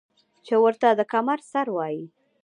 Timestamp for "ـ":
2.07-2.11